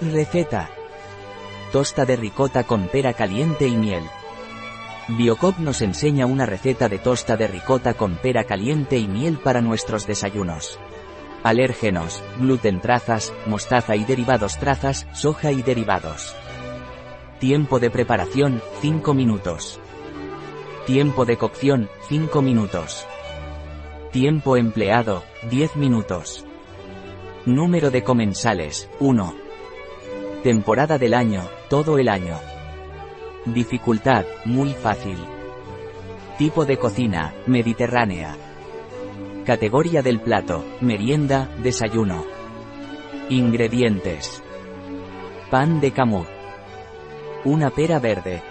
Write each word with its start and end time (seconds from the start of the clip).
Receta. 0.00 0.68
Tosta 1.72 2.04
de 2.04 2.16
ricota 2.16 2.64
con 2.64 2.86
pera 2.88 3.14
caliente 3.14 3.66
y 3.66 3.74
miel. 3.76 4.02
Biocop 5.08 5.58
nos 5.58 5.80
enseña 5.80 6.26
una 6.26 6.44
receta 6.44 6.90
de 6.90 6.98
tosta 6.98 7.38
de 7.38 7.46
ricota 7.46 7.94
con 7.94 8.16
pera 8.16 8.44
caliente 8.44 8.98
y 8.98 9.08
miel 9.08 9.38
para 9.38 9.62
nuestros 9.62 10.06
desayunos. 10.06 10.78
Alérgenos, 11.42 12.22
gluten 12.38 12.82
trazas, 12.82 13.32
mostaza 13.46 13.96
y 13.96 14.04
derivados 14.04 14.58
trazas, 14.58 15.06
soja 15.14 15.50
y 15.50 15.62
derivados. 15.62 16.36
Tiempo 17.38 17.78
de 17.78 17.88
preparación, 17.88 18.60
5 18.82 19.14
minutos. 19.14 19.80
Tiempo 20.84 21.24
de 21.24 21.38
cocción, 21.38 21.88
5 22.08 22.42
minutos. 22.42 23.06
Tiempo 24.12 24.58
empleado, 24.58 25.22
10 25.48 25.76
minutos. 25.76 26.44
Número 27.46 27.90
de 27.90 28.04
comensales, 28.04 28.90
1. 29.00 29.45
Temporada 30.42 30.98
del 30.98 31.14
año, 31.14 31.42
todo 31.68 31.98
el 31.98 32.08
año. 32.08 32.38
Dificultad, 33.46 34.24
muy 34.44 34.74
fácil. 34.74 35.16
Tipo 36.38 36.64
de 36.64 36.76
cocina, 36.78 37.34
mediterránea. 37.46 38.36
Categoría 39.44 40.02
del 40.02 40.20
plato, 40.20 40.64
merienda, 40.80 41.48
desayuno. 41.62 42.24
Ingredientes. 43.28 44.42
Pan 45.50 45.80
de 45.80 45.92
camut. 45.92 46.26
Una 47.44 47.70
pera 47.70 47.98
verde. 47.98 48.42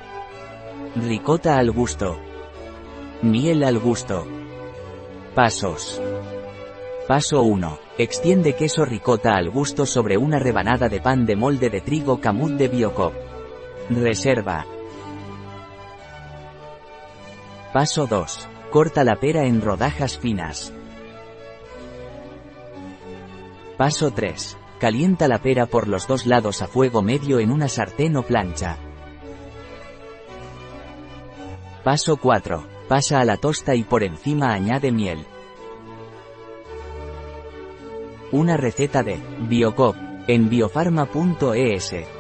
Ricota 0.96 1.58
al 1.58 1.72
gusto. 1.72 2.18
Miel 3.22 3.64
al 3.64 3.80
gusto. 3.80 4.26
Pasos. 5.34 6.02
Paso 7.08 7.44
1. 7.44 7.80
Extiende 8.00 8.56
queso 8.56 8.84
ricota 8.84 9.36
al 9.36 9.52
gusto 9.52 9.86
sobre 9.86 10.18
una 10.18 10.40
rebanada 10.40 10.90
de 10.90 11.00
pan 11.00 11.28
de 11.28 11.36
molde 11.36 11.70
de 11.70 11.80
trigo 11.80 12.20
camut 12.20 12.54
de 12.54 12.68
Biocop. 12.68 13.14
Reserva. 13.92 14.66
Paso 17.72 18.08
2. 18.08 18.50
Corta 18.72 19.04
la 19.04 19.18
pera 19.18 19.46
en 19.46 19.62
rodajas 19.62 20.18
finas. 20.18 20.74
Paso 23.78 24.10
3. 24.10 24.58
Calienta 24.80 25.28
la 25.28 25.38
pera 25.38 25.68
por 25.68 25.88
los 25.88 26.08
dos 26.08 26.26
lados 26.26 26.64
a 26.64 26.68
fuego 26.68 27.04
medio 27.04 27.40
en 27.40 27.52
una 27.52 27.70
sartén 27.70 28.18
o 28.18 28.24
plancha. 28.24 28.80
Paso 31.84 32.18
4. 32.18 32.66
Pasa 32.90 33.20
a 33.20 33.26
la 33.26 33.38
tosta 33.38 33.76
y 33.76 33.84
por 33.84 34.02
encima 34.02 34.54
añade 34.54 34.92
miel. 34.92 35.24
Una 38.36 38.58
receta 38.58 39.02
de 39.02 39.18
Biocop 39.48 39.96
en 40.28 40.50
biofarma.es. 40.50 42.15